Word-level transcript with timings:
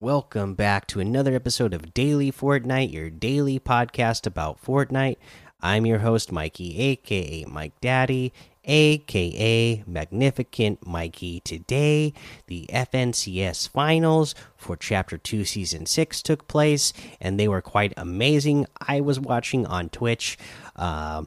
welcome 0.00 0.54
back 0.54 0.86
to 0.86 1.00
another 1.00 1.34
episode 1.34 1.74
of 1.74 1.92
Daily 1.92 2.30
Fortnite, 2.30 2.92
your 2.92 3.10
daily 3.10 3.58
podcast 3.58 4.28
about 4.28 4.62
Fortnite. 4.62 5.16
I'm 5.60 5.86
your 5.86 5.98
host, 5.98 6.30
Mikey, 6.30 6.78
aka 6.78 7.44
Mike 7.46 7.72
Daddy, 7.80 8.32
aka 8.64 9.82
Magnificent 9.88 10.86
Mikey. 10.86 11.40
Today, 11.40 12.12
the 12.46 12.66
FNCS 12.72 13.68
finals 13.70 14.36
for 14.56 14.76
Chapter 14.76 15.18
2, 15.18 15.44
Season 15.44 15.84
6 15.84 16.22
took 16.22 16.46
place, 16.46 16.92
and 17.20 17.38
they 17.40 17.48
were 17.48 17.62
quite 17.62 17.92
amazing. 17.96 18.66
I 18.80 19.00
was 19.00 19.18
watching 19.18 19.66
on 19.66 19.88
Twitch. 19.88 20.38
Uh, 20.76 21.24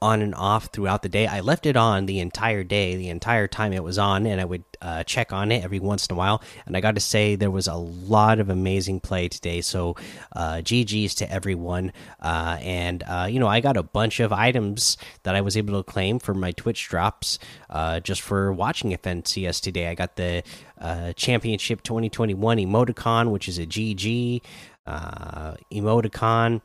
on 0.00 0.22
and 0.22 0.34
off 0.34 0.66
throughout 0.66 1.02
the 1.02 1.08
day. 1.08 1.26
I 1.26 1.40
left 1.40 1.66
it 1.66 1.76
on 1.76 2.06
the 2.06 2.20
entire 2.20 2.62
day, 2.62 2.96
the 2.96 3.08
entire 3.08 3.48
time 3.48 3.72
it 3.72 3.82
was 3.82 3.98
on, 3.98 4.26
and 4.26 4.40
I 4.40 4.44
would 4.44 4.62
uh, 4.80 5.02
check 5.04 5.32
on 5.32 5.50
it 5.50 5.64
every 5.64 5.80
once 5.80 6.06
in 6.06 6.14
a 6.14 6.16
while. 6.16 6.42
And 6.66 6.76
I 6.76 6.80
got 6.80 6.94
to 6.94 7.00
say, 7.00 7.34
there 7.34 7.50
was 7.50 7.66
a 7.66 7.74
lot 7.74 8.38
of 8.38 8.48
amazing 8.48 9.00
play 9.00 9.28
today. 9.28 9.60
So, 9.60 9.96
uh, 10.34 10.56
GG's 10.58 11.16
to 11.16 11.30
everyone. 11.30 11.92
Uh, 12.20 12.58
and, 12.60 13.02
uh, 13.08 13.26
you 13.28 13.40
know, 13.40 13.48
I 13.48 13.60
got 13.60 13.76
a 13.76 13.82
bunch 13.82 14.20
of 14.20 14.32
items 14.32 14.96
that 15.24 15.34
I 15.34 15.40
was 15.40 15.56
able 15.56 15.82
to 15.82 15.90
claim 15.90 16.18
for 16.18 16.34
my 16.34 16.52
Twitch 16.52 16.88
drops 16.88 17.38
uh, 17.70 18.00
just 18.00 18.20
for 18.20 18.52
watching 18.52 18.92
FNCS 18.92 19.60
today. 19.60 19.88
I 19.88 19.94
got 19.94 20.16
the 20.16 20.44
uh, 20.80 21.12
Championship 21.14 21.82
2021 21.82 22.58
emoticon, 22.58 23.30
which 23.30 23.48
is 23.48 23.58
a 23.58 23.66
GG 23.66 24.42
emoticon 24.86 26.60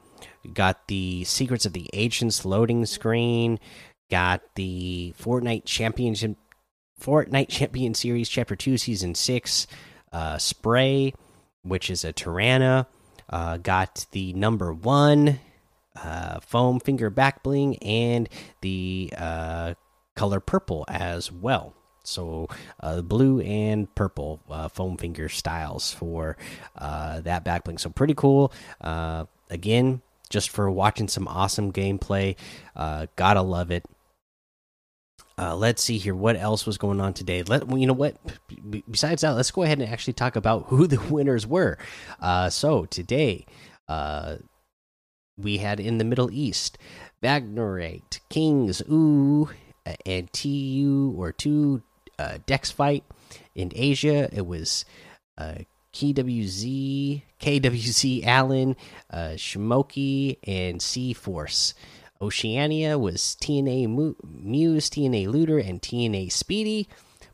got 0.54 0.88
the 0.88 1.24
Secrets 1.24 1.66
of 1.66 1.74
the 1.74 1.90
Ancients 1.94 2.46
loading 2.46 2.86
screen. 2.86 3.60
Got 4.12 4.42
the 4.56 5.14
Fortnite 5.20 5.66
Championship, 5.66 6.38
Fortnite 7.02 7.50
Champion 7.50 7.94
Series 7.94 8.30
Chapter 8.30 8.56
Two, 8.56 8.78
Season 8.78 9.16
Six 9.16 9.66
uh, 10.12 10.38
spray, 10.38 11.14
which 11.64 11.90
is 11.90 12.04
a 12.04 12.14
Tirana. 12.14 12.88
Uh, 13.30 13.58
got 13.58 14.06
the 14.12 14.34
number 14.34 14.74
one 14.74 15.40
uh, 15.96 16.40
foam 16.42 16.80
finger 16.80 17.10
back 17.10 17.42
bling 17.42 17.78
and 17.78 18.30
the 18.62 19.12
uh, 19.18 19.74
color 20.16 20.40
purple 20.40 20.86
as 20.88 21.32
well. 21.32 21.74
So 22.04 22.50
uh, 22.82 23.02
blue 23.02 23.40
and 23.40 23.94
purple 23.96 24.42
uh, 24.50 24.68
foam 24.68 24.98
finger 24.98 25.30
styles 25.30 25.94
for 25.94 26.38
uh, 26.78 27.22
that 27.22 27.44
back 27.44 27.64
bling. 27.64 27.78
So 27.78 27.90
pretty 27.90 28.14
cool. 28.14 28.52
Uh, 28.82 29.26
again, 29.50 30.02
just 30.30 30.50
for 30.50 30.70
watching 30.70 31.08
some 31.08 31.28
awesome 31.28 31.72
gameplay. 31.72 32.36
Uh, 32.76 33.08
gotta 33.16 33.42
love 33.42 33.72
it. 33.72 33.86
Uh, 35.38 35.56
let's 35.56 35.84
see 35.84 35.98
here. 35.98 36.14
What 36.14 36.36
else 36.36 36.66
was 36.66 36.78
going 36.78 37.02
on 37.02 37.14
today? 37.14 37.42
Let 37.44 37.70
you 37.70 37.88
know 37.88 37.94
what. 37.94 38.18
Besides 38.90 39.22
that, 39.22 39.32
let's 39.32 39.52
go 39.52 39.64
ahead 39.64 39.82
and 39.82 39.92
actually 39.92 40.14
talk 40.14 40.36
about 40.36 40.66
who 40.68 40.88
the 40.88 41.02
winners 41.10 41.48
were. 41.48 41.78
Uh, 42.20 42.50
so 42.50 42.86
today, 42.86 43.46
uh, 43.88 44.38
we 45.38 45.58
had 45.58 45.80
in 45.80 45.98
the 45.98 46.04
Middle 46.04 46.32
East, 46.32 46.78
Bagnorate, 47.24 48.20
Kings, 48.30 48.82
Ooh, 48.90 49.50
and 50.06 50.32
TU 50.32 51.16
or 51.18 51.32
two 51.32 51.82
uh, 52.20 52.38
Dex 52.46 52.70
fight. 52.70 53.04
In 53.56 53.72
Asia, 53.76 54.30
it 54.32 54.46
was 54.46 54.86
uh, 55.38 55.56
KWZ, 55.94 57.22
KWZ 57.40 58.26
Allen, 58.26 58.76
uh, 59.10 59.36
and 60.48 60.82
Sea 60.82 61.14
Force. 61.14 61.74
Oceania 62.22 62.98
was 62.98 63.38
TNA 63.42 64.16
Muse, 64.24 64.90
TNA 64.90 65.28
Looter, 65.28 65.60
and 65.60 65.82
TNA 65.82 66.32
Speedy. 66.32 66.88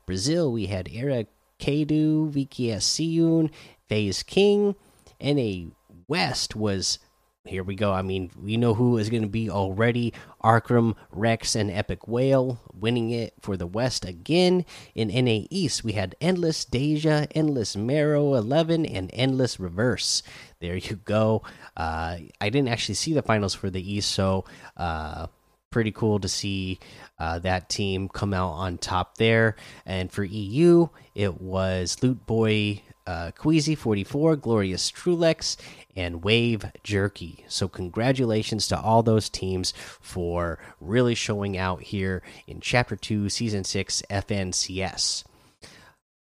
Brazil, 0.06 0.52
we 0.52 0.66
had 0.66 0.90
Era 0.92 1.26
Kadu, 1.60 2.32
VKS 2.32 2.82
Siyun, 2.82 3.52
FaZe 3.88 4.24
King. 4.24 4.76
NA 5.22 5.70
West 6.08 6.56
was 6.56 7.00
here 7.46 7.64
we 7.64 7.76
go. 7.76 7.92
I 7.92 8.02
mean, 8.02 8.32
we 8.42 8.58
know 8.58 8.74
who 8.74 8.98
is 8.98 9.10
going 9.10 9.24
to 9.24 9.30
be 9.30 9.50
already. 9.50 10.14
Arkhram, 10.44 10.96
Rex, 11.12 11.56
and 11.56 11.70
Epikwhale 11.70 12.60
winning 12.74 13.12
it 13.12 13.34
for 13.42 13.58
the 13.58 13.68
West 13.68 14.06
again. 14.06 14.66
In 14.96 15.08
NA 15.10 15.46
East, 15.50 15.84
we 15.84 15.94
had 15.94 16.16
Endless 16.22 16.66
Deja, 16.66 17.28
Endless 17.36 17.76
Marrow 17.76 18.34
11, 18.36 18.86
and 18.86 19.10
Endless 19.14 19.60
Reverse. 19.60 20.24
There 20.60 20.76
you 20.76 20.96
go. 20.98 21.44
Uh, 21.76 22.18
I 22.42 22.50
didn't 22.50 22.70
actually 22.70 22.96
see 22.96 23.14
the 23.14 23.22
finals 23.22 23.54
for 23.54 23.70
the 23.70 23.94
East, 23.94 24.12
so 24.12 24.46
uh, 24.78 25.28
pretty 25.70 25.92
cool 25.92 26.20
to 26.20 26.28
see 26.28 26.80
uh, 27.20 27.40
that 27.40 27.70
team 27.70 28.10
come 28.10 28.34
out 28.34 28.52
on 28.52 28.78
top 28.78 29.18
there. 29.18 29.56
And 29.86 30.12
for 30.12 30.24
EU, 30.24 30.88
it 31.16 31.42
was 31.42 31.98
Loot 32.02 32.26
Boy 32.26 32.82
uh, 33.10 33.32
Queasy 33.32 33.74
44, 33.74 34.36
Glorious 34.36 34.88
Trulex, 34.92 35.58
and 35.96 36.24
Wave 36.24 36.66
Jerky. 36.84 37.44
So, 37.48 37.68
congratulations 37.68 38.68
to 38.68 38.80
all 38.80 39.02
those 39.02 39.30
teams 39.30 39.74
for 40.00 40.60
really 40.80 41.16
showing 41.16 41.58
out 41.58 41.82
here 41.82 42.22
in 42.46 42.62
Chapter 42.62 42.96
2, 42.96 43.30
Season 43.30 43.64
6 43.64 44.04
FNCS. 44.12 45.24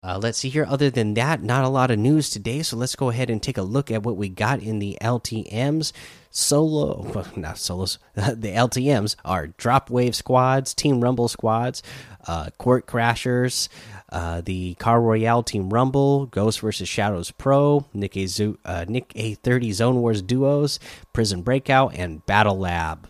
Uh, 0.03 0.19
let's 0.21 0.39
see 0.39 0.49
here. 0.49 0.66
Other 0.67 0.89
than 0.89 1.13
that, 1.13 1.41
not 1.41 1.63
a 1.63 1.69
lot 1.69 1.89
of 1.89 1.97
news 1.97 2.29
today. 2.29 2.61
So 2.61 2.75
let's 2.75 2.97
go 2.97 3.09
ahead 3.09 3.29
and 3.29 3.41
take 3.41 3.57
a 3.57 3.61
look 3.61 3.89
at 3.89 4.03
what 4.03 4.17
we 4.17 4.27
got 4.27 4.59
in 4.59 4.79
the 4.79 4.97
LTMs. 5.01 5.94
Solo, 6.29 7.09
well, 7.15 7.27
not 7.38 7.57
solos. 7.57 7.97
the 8.15 8.50
LTMs 8.50 9.15
are 9.23 9.47
Drop 9.47 9.89
Wave 9.89 10.15
squads, 10.15 10.73
Team 10.73 11.00
Rumble 11.00 11.29
squads, 11.29 11.81
uh, 12.27 12.50
Court 12.57 12.85
Crashers, 12.85 13.69
uh, 14.13 14.41
the 14.41 14.75
Car 14.75 15.01
Royale 15.01 15.41
Team 15.41 15.72
Rumble, 15.72 16.28
Ghost 16.28 16.59
versus 16.62 16.88
Shadows 16.88 17.31
Pro, 17.31 17.85
Nick 17.94 18.16
A, 18.16 18.28
uh, 18.63 18.85
Nick 18.88 19.09
A30 19.09 19.74
Zone 19.74 20.01
Wars 20.01 20.22
duos, 20.22 20.79
Prison 21.12 21.41
Breakout, 21.41 21.96
and 21.96 22.24
Battle 22.25 22.57
Lab. 22.57 23.09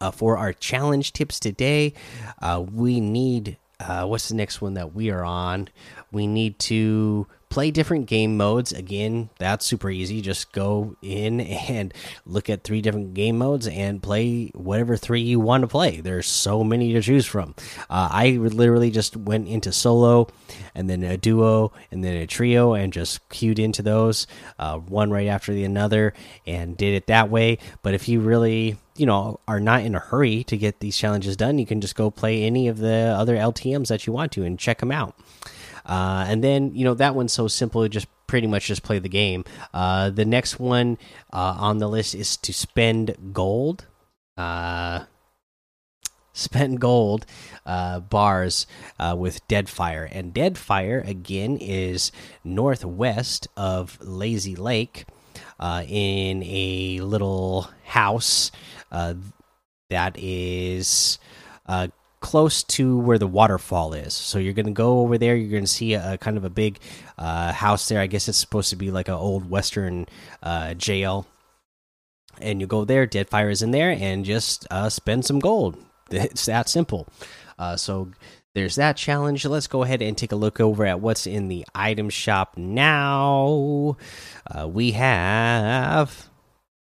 Uh, 0.00 0.10
for 0.10 0.36
our 0.36 0.52
challenge 0.52 1.12
tips 1.12 1.38
today, 1.38 1.92
uh, 2.40 2.64
we 2.72 3.00
need 3.00 3.58
uh, 3.78 4.06
what's 4.06 4.28
the 4.28 4.34
next 4.34 4.60
one 4.60 4.74
that 4.74 4.94
we 4.94 5.10
are 5.10 5.24
on? 5.24 5.68
We 6.10 6.26
need 6.26 6.58
to 6.60 7.26
play 7.52 7.70
different 7.70 8.06
game 8.06 8.34
modes. 8.38 8.72
Again, 8.72 9.28
that's 9.38 9.66
super 9.66 9.90
easy. 9.90 10.22
Just 10.22 10.52
go 10.52 10.96
in 11.02 11.40
and 11.68 11.92
look 12.24 12.48
at 12.48 12.64
three 12.64 12.80
different 12.80 13.12
game 13.12 13.36
modes 13.36 13.68
and 13.68 14.02
play 14.02 14.46
whatever 14.54 14.96
three 14.96 15.20
you 15.20 15.38
want 15.38 15.60
to 15.60 15.68
play. 15.68 16.00
There's 16.00 16.26
so 16.26 16.64
many 16.64 16.94
to 16.94 17.02
choose 17.02 17.26
from. 17.26 17.54
Uh, 17.90 18.08
I 18.10 18.30
literally 18.30 18.90
just 18.90 19.18
went 19.18 19.48
into 19.48 19.70
solo 19.70 20.28
and 20.74 20.88
then 20.88 21.02
a 21.02 21.18
duo 21.18 21.72
and 21.90 22.02
then 22.02 22.16
a 22.16 22.26
trio 22.26 22.72
and 22.72 22.90
just 22.90 23.28
queued 23.28 23.58
into 23.58 23.82
those 23.82 24.26
uh, 24.58 24.78
one 24.78 25.10
right 25.10 25.28
after 25.28 25.52
the 25.52 25.64
another 25.64 26.14
and 26.46 26.74
did 26.74 26.94
it 26.94 27.08
that 27.08 27.28
way. 27.28 27.58
But 27.82 27.92
if 27.92 28.08
you 28.08 28.20
really 28.20 28.78
you 28.96 29.04
know 29.04 29.40
are 29.46 29.60
not 29.60 29.82
in 29.82 29.94
a 29.94 29.98
hurry 29.98 30.44
to 30.44 30.56
get 30.56 30.80
these 30.80 30.98
challenges 30.98 31.34
done 31.34 31.58
you 31.58 31.64
can 31.64 31.80
just 31.80 31.96
go 31.96 32.10
play 32.10 32.42
any 32.42 32.68
of 32.68 32.76
the 32.76 33.14
other 33.16 33.36
ltms 33.36 33.88
that 33.88 34.06
you 34.06 34.12
want 34.12 34.30
to 34.30 34.44
and 34.44 34.58
check 34.58 34.80
them 34.80 34.92
out 34.92 35.16
uh, 35.86 36.24
and 36.28 36.42
then 36.42 36.74
you 36.74 36.84
know 36.84 36.94
that 36.94 37.14
one's 37.14 37.32
so 37.32 37.48
simple, 37.48 37.86
just 37.88 38.06
pretty 38.26 38.46
much 38.46 38.66
just 38.66 38.82
play 38.82 38.98
the 38.98 39.08
game. 39.08 39.44
Uh, 39.74 40.10
the 40.10 40.24
next 40.24 40.58
one 40.58 40.96
uh, 41.32 41.56
on 41.58 41.78
the 41.78 41.88
list 41.88 42.14
is 42.14 42.36
to 42.38 42.52
spend 42.52 43.14
gold. 43.32 43.86
Uh, 44.36 45.04
spend 46.32 46.80
gold 46.80 47.26
uh, 47.66 48.00
bars 48.00 48.66
uh, 48.98 49.14
with 49.18 49.46
Deadfire, 49.48 50.08
and 50.10 50.32
Deadfire 50.32 51.06
again 51.06 51.58
is 51.58 52.10
northwest 52.42 53.48
of 53.54 53.98
Lazy 54.00 54.56
Lake, 54.56 55.04
in 55.60 56.42
a 56.44 57.00
little 57.00 57.68
house 57.84 58.50
that 58.90 60.16
is 60.16 61.18
close 62.22 62.62
to 62.62 62.96
where 62.98 63.18
the 63.18 63.26
waterfall 63.26 63.92
is. 63.92 64.14
So 64.14 64.38
you're 64.38 64.54
going 64.54 64.66
to 64.66 64.72
go 64.72 65.00
over 65.00 65.18
there. 65.18 65.36
You're 65.36 65.50
going 65.50 65.64
to 65.64 65.68
see 65.68 65.92
a, 65.92 66.14
a, 66.14 66.18
kind 66.18 66.38
of 66.38 66.44
a 66.44 66.50
big 66.50 66.78
uh, 67.18 67.52
house 67.52 67.88
there. 67.88 68.00
I 68.00 68.06
guess 68.06 68.28
it's 68.28 68.38
supposed 68.38 68.70
to 68.70 68.76
be 68.76 68.90
like 68.90 69.08
an 69.08 69.14
old 69.14 69.50
Western 69.50 70.06
uh, 70.42 70.72
jail. 70.74 71.26
And 72.40 72.60
you 72.60 72.66
go 72.66 72.86
there. 72.86 73.06
Deadfire 73.06 73.50
is 73.50 73.60
in 73.60 73.72
there, 73.72 73.90
and 73.90 74.24
just 74.24 74.66
uh, 74.70 74.88
spend 74.88 75.26
some 75.26 75.38
gold. 75.38 75.76
It's 76.10 76.44
that 76.44 76.68
simple. 76.68 77.08
Uh, 77.58 77.76
so 77.76 78.10
there's 78.54 78.74
that 78.76 78.98
challenge. 78.98 79.46
Let's 79.46 79.66
go 79.66 79.82
ahead 79.82 80.02
and 80.02 80.16
take 80.16 80.32
a 80.32 80.36
look 80.36 80.60
over 80.60 80.84
at 80.84 81.00
what's 81.00 81.26
in 81.26 81.48
the 81.48 81.64
item 81.74 82.10
shop 82.10 82.58
now. 82.58 83.96
Uh, 84.46 84.68
we 84.68 84.92
have 84.92 86.28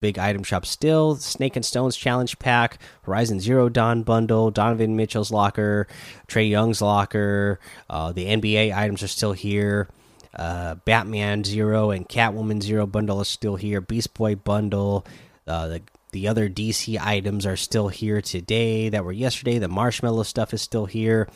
big 0.01 0.19
item 0.19 0.43
shop 0.43 0.65
still. 0.65 1.15
Snake 1.15 1.55
and 1.55 1.65
Stones 1.65 1.95
challenge 1.95 2.37
pack, 2.39 2.79
Horizon 3.03 3.39
Zero 3.39 3.69
Dawn 3.69 4.03
bundle, 4.03 4.51
Donovan 4.51 4.95
Mitchell's 4.95 5.31
locker, 5.31 5.87
Trae 6.27 6.49
Young's 6.49 6.81
locker. 6.81 7.59
Uh, 7.89 8.11
the 8.11 8.25
NBA 8.25 8.75
items 8.75 9.03
are 9.03 9.07
still 9.07 9.33
here. 9.33 9.87
Uh, 10.35 10.75
Batman 10.75 11.43
Zero 11.43 11.91
and 11.91 12.07
Catwoman 12.07 12.61
Zero 12.61 12.85
bundle 12.85 13.21
is 13.21 13.27
still 13.27 13.55
here. 13.55 13.81
Beast 13.81 14.13
Boy 14.13 14.35
bundle. 14.35 15.05
Uh, 15.47 15.67
the 15.67 15.81
the 16.11 16.27
other 16.29 16.47
DC 16.47 16.97
items 16.97 17.45
are 17.45 17.57
still 17.57 17.89
here 17.89 18.21
today 18.21 18.87
that 18.87 19.03
were 19.03 19.11
yesterday. 19.11 19.59
The 19.59 19.67
marshmallow 19.67 20.23
stuff 20.23 20.53
is 20.53 20.61
still 20.61 20.85
here, 20.85 21.27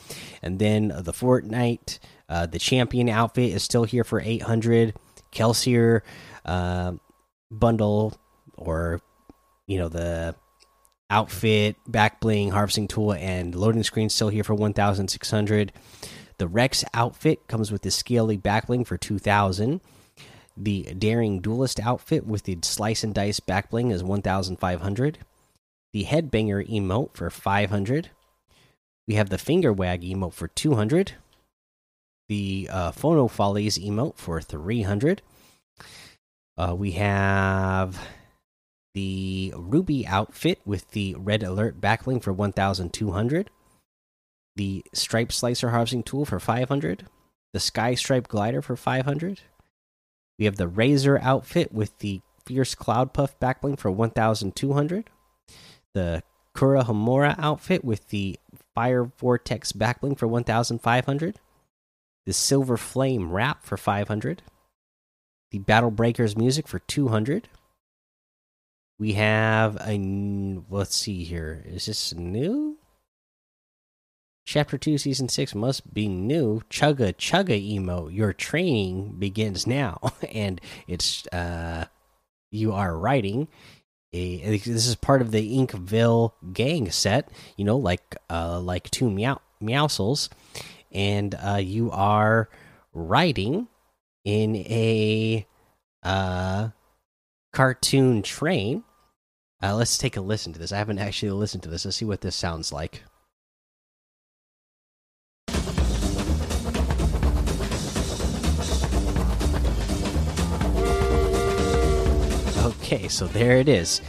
and 0.42 0.58
then 0.58 0.88
the 0.90 1.12
Fortnite 1.12 2.00
Uh, 2.30 2.46
the 2.46 2.60
champion 2.60 3.10
outfit 3.10 3.52
is 3.54 3.64
still 3.64 3.84
here 3.84 4.04
for 4.04 4.22
800. 4.22 4.94
Kelsier 5.34 6.02
uh, 6.46 6.94
bundle 7.52 8.14
or 8.60 9.02
you 9.68 9.78
know 9.78 9.90
the 9.90 10.36
outfit, 11.10 11.76
back 11.88 12.20
bling, 12.20 12.52
harvesting 12.52 12.88
tool, 12.88 13.14
and 13.14 13.56
loading 13.56 13.84
screen 13.84 14.10
still 14.10 14.30
here 14.30 14.44
for 14.44 14.54
1,600. 14.54 15.72
The 16.38 16.48
Rex 16.48 16.86
outfit 16.94 17.48
comes 17.48 17.72
with 17.72 17.82
the 17.82 17.92
scaly 17.92 18.38
backbling 18.38 18.86
for 18.86 18.98
2,000. 18.98 19.82
The 20.56 20.84
Daring 20.98 21.42
Duelist 21.42 21.80
outfit 21.80 22.26
with 22.26 22.44
the 22.44 22.58
slice 22.64 23.04
and 23.04 23.14
dice 23.14 23.40
backbling 23.40 23.92
is 23.92 24.04
1,500. 24.04 25.18
The 25.92 26.04
Headbanger 26.04 26.70
emote 26.70 27.14
for 27.14 27.30
500. 27.30 28.10
We 29.08 29.16
have 29.16 29.30
the 29.30 29.38
Finger 29.38 29.74
Wag 29.74 30.02
emote 30.02 30.34
for 30.34 30.48
200. 30.48 31.14
The 32.28 32.70
uh, 32.72 32.92
Phono 32.92 33.30
Follies 33.30 33.80
emote 33.80 34.18
for 34.18 34.40
300. 34.40 35.22
Uh, 36.58 36.76
we 36.76 36.92
have 36.92 38.00
the 38.94 39.54
Ruby 39.56 40.06
outfit 40.08 40.60
with 40.66 40.90
the 40.92 41.16
Red 41.18 41.44
Alert 41.44 41.80
backbling 41.80 42.22
for 42.22 42.34
1,200. 42.34 43.50
The 44.56 44.84
Stripe 44.94 45.32
Slicer 45.32 45.70
harvesting 45.70 46.04
tool 46.04 46.26
for 46.26 46.40
500. 46.40 47.06
The 47.54 47.60
Sky 47.60 47.96
Stripe 47.96 48.28
glider 48.28 48.62
for 48.62 48.76
500. 48.76 49.42
We 50.38 50.46
have 50.46 50.58
the 50.58 50.68
Razor 50.68 51.20
outfit 51.22 51.72
with 51.72 51.98
the 52.00 52.22
Fierce 52.46 52.76
Cloud 52.76 53.14
Puff 53.14 53.40
backbling 53.40 53.78
for 53.78 53.92
1,200. 53.92 55.10
The 55.94 56.24
Kura 56.56 56.86
outfit 57.38 57.86
with 57.86 58.10
the 58.10 58.40
Fire 58.74 59.04
Vortex 59.04 59.72
backbling 59.72 60.18
for 60.18 60.28
1,500. 60.28 61.40
The 62.26 62.34
Silver 62.34 62.78
Flame 62.78 63.32
wrap 63.32 63.64
for 63.64 63.78
500 63.78 64.42
the 65.52 65.60
Battle 65.60 65.92
Breakers 65.92 66.38
music 66.38 66.68
for 66.68 66.80
200. 66.80 67.48
We 69.00 69.14
have 69.14 69.78
a 69.78 69.98
let's 70.70 70.96
see 70.96 71.24
here. 71.24 71.64
Is 71.66 71.86
this 71.86 72.14
new? 72.14 72.78
Chapter 74.46 74.78
2 74.78 74.98
season 74.98 75.30
6 75.30 75.56
must 75.56 75.94
be 75.94 76.08
new. 76.08 76.62
Chugga 76.70 77.14
chugga 77.16 77.58
emo. 77.58 78.10
Your 78.10 78.34
training 78.34 79.16
begins 79.18 79.66
now 79.66 80.00
and 80.34 80.60
it's 80.88 81.26
uh 81.28 81.86
you 82.52 82.74
are 82.74 82.98
writing 82.98 83.48
a, 84.12 84.58
this 84.58 84.88
is 84.88 84.96
part 84.96 85.22
of 85.22 85.30
the 85.30 85.56
Inkville 85.56 86.34
gang 86.52 86.90
set, 86.90 87.30
you 87.56 87.64
know, 87.64 87.78
like 87.78 88.18
uh 88.30 88.60
like 88.60 88.90
two 88.92 89.10
meow 89.10 89.40
Meowscles 89.62 90.30
and 90.92 91.36
uh 91.36 91.62
you 91.62 91.90
are 91.92 92.50
writing 92.94 93.68
in 94.26 94.56
a 94.56 95.48
uh, 96.04 96.70
cartoon 97.54 98.22
train. 98.22 98.84
Uh, 99.62 99.76
let's 99.76 99.98
take 99.98 100.16
a 100.16 100.22
listen 100.22 100.54
to 100.54 100.60
this. 100.60 100.72
I 100.72 100.78
haven't 100.78 101.00
actually 101.00 101.32
listened 101.32 101.64
to 101.64 101.70
this. 101.70 101.84
Let's 101.84 101.98
see 101.98 102.06
what 102.06 102.22
this 102.22 102.36
sounds 102.36 102.72
like. 102.72 103.04
Okay, 112.64 113.10
so 113.10 113.28
there 113.28 113.58
it 113.58 113.68
is. 113.68 114.02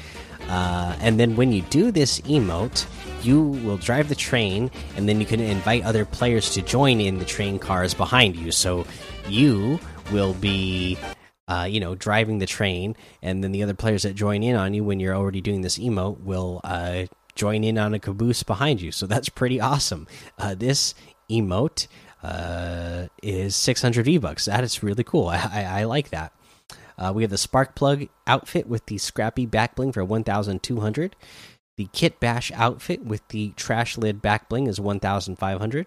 Uh, 0.49 0.97
and 1.01 1.19
then 1.19 1.35
when 1.35 1.53
you 1.53 1.63
do 1.63 1.91
this 1.91 2.21
emote, 2.21 2.87
you 3.23 3.43
will 3.43 3.77
drive 3.77 4.09
the 4.09 4.15
train, 4.15 4.71
and 4.97 5.09
then 5.09 5.21
you 5.21 5.27
can 5.27 5.41
invite 5.41 5.85
other 5.85 6.05
players 6.05 6.55
to 6.55 6.63
join 6.63 7.01
in 7.01 7.19
the 7.19 7.25
train 7.25 7.59
cars 7.59 7.93
behind 7.93 8.37
you. 8.37 8.53
So 8.53 8.87
you 9.29 9.81
will 10.13 10.35
be 10.35 10.97
uh, 11.51 11.65
you 11.65 11.81
know, 11.81 11.97
driving 11.97 12.39
the 12.39 12.47
train, 12.47 12.95
and 13.21 13.43
then 13.43 13.51
the 13.51 13.65
other 13.65 13.75
players 13.75 14.05
that 14.05 14.15
join 14.15 14.45
in 14.45 14.55
on 14.55 14.73
you 14.73 14.85
when 14.85 15.01
you're 15.01 15.17
already 15.17 15.41
doing 15.41 15.63
this 15.63 15.79
emote 15.79 16.21
will 16.21 16.61
uh, 16.63 17.07
join 17.35 17.65
in 17.65 17.77
on 17.77 17.93
a 17.93 17.99
caboose 17.99 18.45
behind 18.45 18.81
you. 18.81 18.93
So 18.93 19.07
that's 19.09 19.29
pretty 19.29 19.61
awesome. 19.61 20.07
Uh, 20.39 20.55
this 20.55 20.95
emote 21.29 21.89
uh, 22.23 23.09
is 23.21 23.57
600 23.57 24.05
V 24.05 24.19
bucks. 24.19 24.45
That 24.45 24.63
is 24.63 24.85
really 24.85 25.03
cool. 25.03 25.27
I, 25.27 25.39
I, 25.53 25.81
I 25.81 25.85
like 25.85 26.11
that. 26.11 26.33
Uh, 26.97 27.13
we 27.13 27.25
have 27.25 27.31
the 27.31 27.39
spark 27.39 27.75
plug 27.75 28.07
outfit 28.29 28.69
with 28.69 28.87
the 28.87 28.99
scrappy 28.99 29.45
back 29.45 29.75
bling 29.75 29.91
for 29.91 30.05
1,200. 30.05 31.17
The 31.77 31.89
kit 31.93 32.21
bash 32.21 32.53
outfit 32.55 33.05
with 33.05 33.27
the 33.29 33.55
trash 33.57 33.99
lid 33.99 34.23
back 34.23 34.49
bling 34.49 34.69
is 34.69 34.79
1,500. 34.79 35.87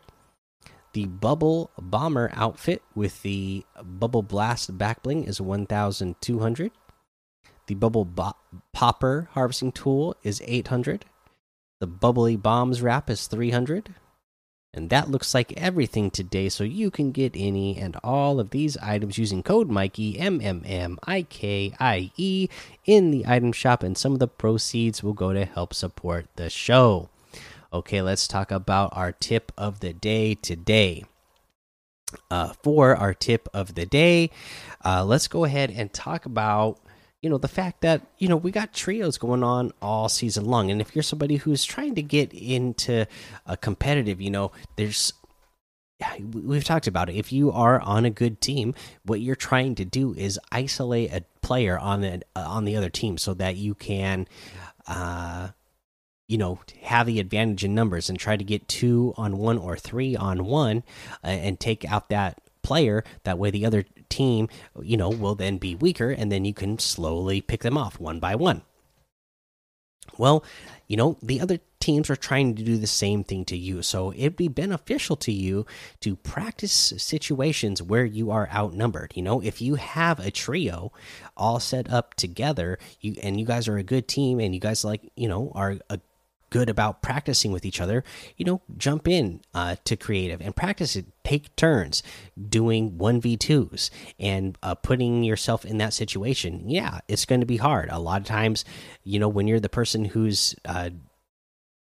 The 0.93 1.05
Bubble 1.05 1.71
Bomber 1.79 2.31
outfit 2.33 2.83
with 2.93 3.23
the 3.23 3.65
Bubble 3.83 4.21
Blast 4.21 4.77
backbling 4.77 5.27
is 5.27 5.41
1,200. 5.41 6.71
The 7.65 7.75
Bubble 7.75 8.05
Bo 8.05 8.33
Popper 8.73 9.29
harvesting 9.31 9.71
tool 9.71 10.15
is 10.23 10.41
800. 10.45 11.05
The 11.79 11.87
Bubbly 11.87 12.35
Bombs 12.35 12.81
wrap 12.81 13.09
is 13.09 13.25
300. 13.27 13.95
And 14.75 14.89
that 14.89 15.09
looks 15.09 15.33
like 15.33 15.53
everything 15.53 16.09
today, 16.09 16.49
so 16.49 16.63
you 16.63 16.89
can 16.89 17.11
get 17.11 17.33
any 17.35 17.77
and 17.77 17.95
all 18.03 18.39
of 18.39 18.49
these 18.49 18.75
items 18.77 19.19
using 19.19 19.43
code 19.43 19.69
Mikey 19.69 20.19
M 20.19 20.41
M 20.41 20.63
M 20.65 20.97
I 21.03 21.23
K 21.23 21.75
I 21.79 22.11
E 22.17 22.49
in 22.85 23.11
the 23.11 23.25
item 23.27 23.51
shop, 23.51 23.83
and 23.83 23.95
some 23.95 24.13
of 24.13 24.19
the 24.19 24.27
proceeds 24.27 25.03
will 25.03 25.13
go 25.13 25.31
to 25.31 25.45
help 25.45 25.73
support 25.75 26.27
the 26.37 26.49
show. 26.49 27.09
Okay, 27.73 28.03
let's 28.03 28.27
talk 28.27 28.51
about 28.51 28.95
our 28.95 29.11
tip 29.11 29.51
of 29.57 29.79
the 29.79 29.93
day 29.93 30.35
today. 30.35 31.05
Uh, 32.29 32.53
for 32.61 32.95
our 32.95 33.15
tip 33.15 33.49
of 33.51 33.73
the 33.73 33.87
day, 33.87 34.29
uh, 34.85 35.03
let's 35.03 35.27
go 35.27 35.45
ahead 35.45 35.71
and 35.71 35.91
talk 35.91 36.27
about 36.27 36.79
you 37.23 37.29
know 37.29 37.39
the 37.39 37.47
fact 37.47 37.81
that 37.81 38.05
you 38.19 38.27
know 38.27 38.37
we 38.37 38.51
got 38.51 38.73
trios 38.73 39.17
going 39.17 39.43
on 39.43 39.71
all 39.81 40.07
season 40.07 40.45
long, 40.45 40.69
and 40.69 40.81
if 40.81 40.95
you're 40.95 41.01
somebody 41.01 41.37
who's 41.37 41.65
trying 41.65 41.95
to 41.95 42.03
get 42.03 42.31
into 42.31 43.07
a 43.47 43.57
competitive, 43.57 44.21
you 44.21 44.29
know, 44.29 44.51
there's 44.75 45.11
we've 46.31 46.63
talked 46.63 46.85
about 46.85 47.09
it. 47.09 47.15
If 47.15 47.33
you 47.33 47.51
are 47.51 47.81
on 47.81 48.05
a 48.05 48.11
good 48.11 48.39
team, 48.39 48.75
what 49.03 49.21
you're 49.21 49.35
trying 49.35 49.73
to 49.75 49.85
do 49.85 50.13
is 50.13 50.39
isolate 50.51 51.11
a 51.11 51.23
player 51.41 51.79
on 51.79 52.01
the 52.01 52.21
on 52.35 52.65
the 52.65 52.75
other 52.75 52.91
team 52.91 53.17
so 53.17 53.33
that 53.33 53.55
you 53.55 53.73
can 53.73 54.27
uh 54.85 55.47
you 56.33 56.39
know 56.39 56.57
have 56.81 57.05
the 57.05 57.19
advantage 57.19 57.63
in 57.63 57.75
numbers 57.75 58.09
and 58.09 58.17
try 58.17 58.35
to 58.35 58.43
get 58.43 58.67
two 58.67 59.13
on 59.17 59.37
one 59.37 59.59
or 59.59 59.77
three 59.77 60.15
on 60.15 60.45
one 60.45 60.81
uh, 61.23 61.27
and 61.27 61.59
take 61.59 61.85
out 61.85 62.09
that 62.09 62.41
player. 62.63 63.03
That 63.23 63.37
way 63.37 63.51
the 63.51 63.67
other 63.67 63.85
team 64.09 64.49
you 64.81 64.97
know 64.97 65.09
will 65.09 65.35
then 65.35 65.59
be 65.59 65.75
weaker 65.75 66.09
and 66.09 66.31
then 66.31 66.43
you 66.43 66.55
can 66.55 66.79
slowly 66.79 67.39
pick 67.39 67.61
them 67.61 67.77
off 67.77 67.99
one 67.99 68.19
by 68.19 68.33
one. 68.33 68.63
Well 70.17 70.43
you 70.87 70.97
know 70.97 71.19
the 71.21 71.39
other 71.39 71.59
teams 71.79 72.09
are 72.09 72.15
trying 72.15 72.55
to 72.55 72.63
do 72.63 72.77
the 72.77 72.87
same 72.87 73.23
thing 73.23 73.45
to 73.45 73.57
you. 73.57 73.83
So 73.83 74.11
it'd 74.13 74.35
be 74.35 74.47
beneficial 74.47 75.15
to 75.17 75.31
you 75.31 75.67
to 75.99 76.15
practice 76.15 76.93
situations 76.97 77.83
where 77.83 78.05
you 78.05 78.31
are 78.31 78.49
outnumbered. 78.51 79.11
You 79.13 79.21
know 79.21 79.39
if 79.39 79.61
you 79.61 79.75
have 79.75 80.19
a 80.19 80.31
trio 80.31 80.91
all 81.37 81.59
set 81.59 81.91
up 81.91 82.15
together 82.15 82.79
you 83.01 83.17
and 83.21 83.39
you 83.39 83.45
guys 83.45 83.67
are 83.67 83.77
a 83.77 83.83
good 83.83 84.07
team 84.07 84.39
and 84.39 84.55
you 84.55 84.59
guys 84.59 84.83
like 84.83 85.11
you 85.15 85.27
know 85.27 85.51
are 85.53 85.77
a 85.91 85.99
good 86.53 86.69
about 86.69 87.01
practicing 87.01 87.51
with 87.51 87.65
each 87.65 87.81
other, 87.81 88.03
you 88.37 88.45
know, 88.45 88.61
jump 88.77 89.07
in 89.07 89.41
uh, 89.55 89.75
to 89.85 89.97
creative 89.97 90.39
and 90.39 90.55
practice 90.55 90.95
it. 90.95 91.07
Take 91.23 91.55
turns 91.55 92.03
doing 92.47 92.91
1v2s 92.91 93.89
and 94.19 94.55
uh, 94.61 94.75
putting 94.75 95.23
yourself 95.23 95.65
in 95.65 95.79
that 95.79 95.93
situation. 95.93 96.69
Yeah, 96.69 96.99
it's 97.07 97.25
going 97.25 97.41
to 97.41 97.47
be 97.47 97.57
hard. 97.57 97.89
A 97.89 97.97
lot 97.97 98.21
of 98.21 98.27
times, 98.27 98.65
you 99.03 99.17
know, 99.17 99.27
when 99.27 99.47
you're 99.47 99.59
the 99.59 99.67
person 99.67 100.05
who's, 100.05 100.55
uh, 100.63 100.91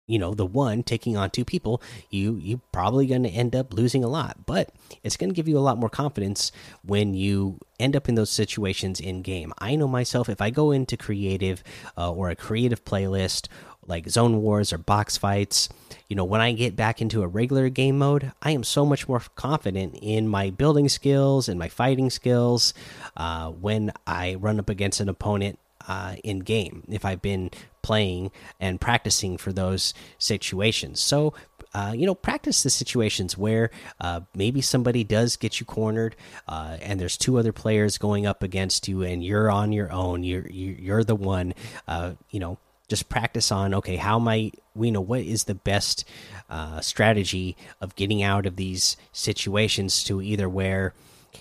you 0.09 0.17
know 0.17 0.33
the 0.33 0.45
one 0.45 0.81
taking 0.81 1.15
on 1.15 1.29
two 1.29 1.45
people 1.45 1.81
you 2.09 2.35
you 2.37 2.59
probably 2.71 3.05
going 3.05 3.21
to 3.21 3.29
end 3.29 3.55
up 3.55 3.73
losing 3.73 4.03
a 4.03 4.07
lot 4.07 4.37
but 4.47 4.73
it's 5.03 5.15
going 5.15 5.29
to 5.29 5.35
give 5.35 5.47
you 5.47 5.55
a 5.55 5.61
lot 5.61 5.77
more 5.77 5.89
confidence 5.89 6.51
when 6.83 7.13
you 7.13 7.59
end 7.79 7.95
up 7.95 8.09
in 8.09 8.15
those 8.15 8.31
situations 8.31 8.99
in 8.99 9.21
game 9.21 9.53
i 9.59 9.75
know 9.75 9.87
myself 9.87 10.27
if 10.27 10.41
i 10.41 10.49
go 10.49 10.71
into 10.71 10.97
creative 10.97 11.63
uh, 11.95 12.11
or 12.11 12.31
a 12.31 12.35
creative 12.35 12.83
playlist 12.83 13.47
like 13.85 14.09
zone 14.09 14.41
wars 14.41 14.71
or 14.71 14.77
box 14.77 15.17
fights. 15.17 15.69
You 16.07 16.15
know, 16.15 16.25
when 16.25 16.41
I 16.41 16.53
get 16.53 16.75
back 16.75 17.01
into 17.01 17.23
a 17.23 17.27
regular 17.27 17.69
game 17.69 17.97
mode, 17.97 18.31
I 18.41 18.51
am 18.51 18.63
so 18.63 18.85
much 18.85 19.07
more 19.07 19.21
confident 19.35 19.97
in 20.01 20.27
my 20.27 20.49
building 20.49 20.89
skills 20.89 21.49
and 21.49 21.59
my 21.59 21.69
fighting 21.69 22.09
skills 22.09 22.73
uh, 23.17 23.49
when 23.49 23.91
I 24.07 24.35
run 24.35 24.59
up 24.59 24.69
against 24.69 24.99
an 24.99 25.09
opponent 25.09 25.59
uh, 25.87 26.15
in 26.23 26.39
game 26.39 26.83
if 26.87 27.03
I've 27.03 27.21
been 27.21 27.49
playing 27.81 28.31
and 28.59 28.79
practicing 28.79 29.37
for 29.37 29.51
those 29.51 29.93
situations. 30.17 30.99
So, 30.99 31.33
uh, 31.73 31.93
you 31.95 32.05
know, 32.05 32.15
practice 32.15 32.63
the 32.63 32.69
situations 32.69 33.37
where 33.37 33.71
uh, 34.01 34.21
maybe 34.35 34.61
somebody 34.61 35.03
does 35.03 35.35
get 35.35 35.59
you 35.59 35.65
cornered, 35.65 36.15
uh, 36.47 36.77
and 36.81 36.99
there's 36.99 37.17
two 37.17 37.37
other 37.37 37.53
players 37.53 37.97
going 37.97 38.25
up 38.25 38.41
against 38.41 38.87
you, 38.87 39.03
and 39.03 39.23
you're 39.23 39.51
on 39.51 39.71
your 39.71 39.91
own. 39.91 40.23
You're 40.23 40.47
you're 40.47 41.03
the 41.03 41.15
one. 41.15 41.53
Uh, 41.87 42.13
you 42.31 42.39
know, 42.39 42.57
just 42.89 43.07
practice 43.07 43.51
on 43.51 43.73
okay 43.73 43.95
how 43.95 44.19
i 44.27 44.51
we 44.75 44.91
know 44.91 45.01
what 45.01 45.21
is 45.21 45.45
the 45.45 45.55
best 45.55 46.03
uh, 46.49 46.81
strategy 46.81 47.55
of 47.79 47.95
getting 47.95 48.23
out 48.23 48.45
of 48.45 48.55
these 48.55 48.97
situations 49.11 50.03
to 50.03 50.21
either 50.21 50.49
where 50.49 50.93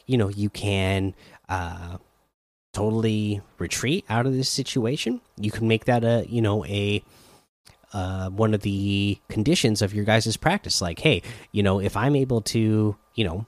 you 0.06 0.16
know 0.16 0.28
you 0.28 0.50
can 0.50 1.14
uh, 1.48 1.96
totally 2.72 3.40
retreat 3.58 4.04
out 4.08 4.26
of 4.26 4.32
this 4.32 4.48
situation. 4.48 5.20
You 5.36 5.50
can 5.50 5.66
make 5.66 5.86
that 5.86 6.04
a 6.04 6.26
you 6.28 6.42
know 6.42 6.64
a 6.66 7.02
uh, 7.92 8.28
one 8.28 8.54
of 8.54 8.60
the 8.60 9.18
conditions 9.28 9.82
of 9.82 9.94
your 9.94 10.04
guys' 10.04 10.36
practice. 10.36 10.80
Like, 10.80 10.98
hey, 11.00 11.22
you 11.52 11.62
know, 11.62 11.80
if 11.80 11.96
I'm 11.96 12.14
able 12.14 12.42
to, 12.42 12.96
you 13.14 13.24
know, 13.24 13.46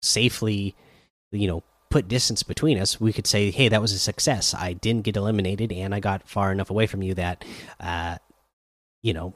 safely, 0.00 0.74
you 1.30 1.46
know, 1.46 1.62
put 1.94 2.08
distance 2.08 2.42
between 2.42 2.76
us, 2.76 3.00
we 3.00 3.12
could 3.12 3.24
say, 3.24 3.52
hey, 3.52 3.68
that 3.68 3.80
was 3.80 3.92
a 3.92 4.00
success. 4.00 4.52
I 4.52 4.72
didn't 4.72 5.04
get 5.04 5.14
eliminated, 5.14 5.70
and 5.70 5.94
I 5.94 6.00
got 6.00 6.28
far 6.28 6.50
enough 6.50 6.68
away 6.68 6.88
from 6.88 7.04
you 7.04 7.14
that, 7.14 7.44
uh, 7.78 8.16
you 9.00 9.12
know, 9.12 9.32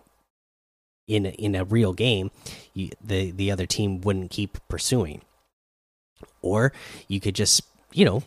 in 1.07 1.27
in 1.27 1.55
a 1.55 1.63
real 1.63 1.93
game, 1.93 2.33
you, 2.75 2.91
the 3.01 3.31
the 3.31 3.53
other 3.53 3.65
team 3.65 4.01
wouldn't 4.01 4.33
keep 4.33 4.59
pursuing. 4.67 5.23
Or 6.43 6.73
you 7.07 7.21
could 7.21 7.37
just, 7.37 7.63
you 7.93 8.05
know, 8.05 8.25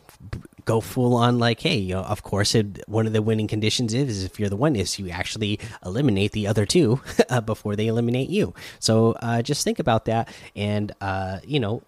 go 0.64 0.80
full 0.80 1.14
on 1.14 1.38
like, 1.38 1.60
hey, 1.60 1.76
you 1.76 1.94
know, 1.96 2.00
of 2.00 2.22
course, 2.22 2.54
it, 2.54 2.88
one 2.88 3.06
of 3.06 3.12
the 3.12 3.20
winning 3.20 3.48
conditions 3.48 3.92
is 3.92 4.24
if 4.24 4.40
you're 4.40 4.48
the 4.48 4.56
one 4.56 4.76
is 4.76 4.98
you 4.98 5.10
actually 5.10 5.60
eliminate 5.84 6.32
the 6.32 6.46
other 6.46 6.64
two 6.64 7.02
uh, 7.28 7.42
before 7.42 7.76
they 7.76 7.86
eliminate 7.86 8.30
you. 8.30 8.54
So 8.78 9.12
uh, 9.20 9.42
just 9.42 9.62
think 9.62 9.78
about 9.78 10.06
that, 10.06 10.34
and 10.56 10.90
uh, 11.02 11.40
you 11.44 11.60
know, 11.60 11.82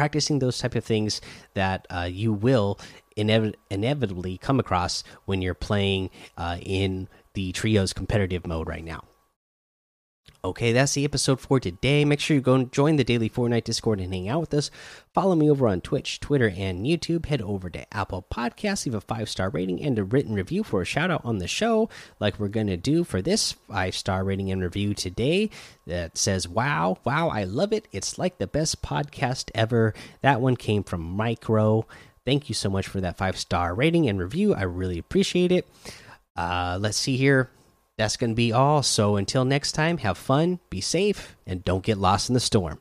practicing 0.00 0.38
those 0.38 0.56
type 0.58 0.74
of 0.74 0.82
things 0.82 1.20
that 1.52 1.86
uh, 1.90 2.08
you 2.10 2.32
will 2.32 2.78
inev 3.18 3.52
inevitably 3.70 4.38
come 4.38 4.58
across 4.58 5.04
when 5.26 5.42
you're 5.42 5.52
playing 5.52 6.08
uh, 6.38 6.56
in 6.62 7.06
the 7.34 7.52
trios 7.52 7.92
competitive 7.92 8.46
mode 8.46 8.66
right 8.66 8.82
now. 8.82 9.09
Okay, 10.42 10.72
that's 10.72 10.94
the 10.94 11.04
episode 11.04 11.38
for 11.38 11.60
today. 11.60 12.02
Make 12.02 12.18
sure 12.18 12.34
you 12.34 12.40
go 12.40 12.54
and 12.54 12.72
join 12.72 12.96
the 12.96 13.04
daily 13.04 13.28
Fortnite 13.28 13.64
Discord 13.64 14.00
and 14.00 14.10
hang 14.10 14.26
out 14.26 14.40
with 14.40 14.54
us. 14.54 14.70
Follow 15.12 15.34
me 15.34 15.50
over 15.50 15.68
on 15.68 15.82
Twitch, 15.82 16.18
Twitter, 16.18 16.50
and 16.56 16.86
YouTube. 16.86 17.26
Head 17.26 17.42
over 17.42 17.68
to 17.68 17.94
Apple 17.94 18.24
Podcasts, 18.32 18.86
leave 18.86 18.94
a 18.94 19.02
five 19.02 19.28
star 19.28 19.50
rating 19.50 19.82
and 19.82 19.98
a 19.98 20.04
written 20.04 20.34
review 20.34 20.64
for 20.64 20.80
a 20.80 20.86
shout 20.86 21.10
out 21.10 21.20
on 21.26 21.38
the 21.38 21.46
show, 21.46 21.90
like 22.20 22.40
we're 22.40 22.48
going 22.48 22.68
to 22.68 22.78
do 22.78 23.04
for 23.04 23.20
this 23.20 23.52
five 23.52 23.94
star 23.94 24.24
rating 24.24 24.50
and 24.50 24.62
review 24.62 24.94
today 24.94 25.50
that 25.86 26.16
says, 26.16 26.48
Wow, 26.48 26.96
wow, 27.04 27.28
I 27.28 27.44
love 27.44 27.74
it. 27.74 27.86
It's 27.92 28.18
like 28.18 28.38
the 28.38 28.46
best 28.46 28.80
podcast 28.80 29.50
ever. 29.54 29.92
That 30.22 30.40
one 30.40 30.56
came 30.56 30.84
from 30.84 31.02
Micro. 31.02 31.86
Thank 32.24 32.48
you 32.48 32.54
so 32.54 32.70
much 32.70 32.88
for 32.88 33.02
that 33.02 33.18
five 33.18 33.36
star 33.36 33.74
rating 33.74 34.08
and 34.08 34.18
review. 34.18 34.54
I 34.54 34.62
really 34.62 34.98
appreciate 34.98 35.52
it. 35.52 35.68
Uh, 36.34 36.78
let's 36.80 36.96
see 36.96 37.18
here 37.18 37.50
that's 38.00 38.16
going 38.16 38.30
to 38.30 38.34
be 38.34 38.52
all. 38.52 38.82
So 38.82 39.16
until 39.16 39.44
next 39.44 39.72
time, 39.72 39.98
have 39.98 40.16
fun, 40.16 40.58
be 40.70 40.80
safe, 40.80 41.36
and 41.46 41.62
don't 41.64 41.84
get 41.84 41.98
lost 41.98 42.30
in 42.30 42.34
the 42.34 42.40
storm. 42.40 42.80